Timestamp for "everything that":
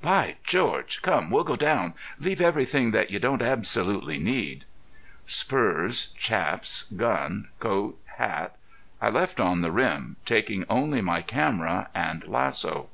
2.40-3.10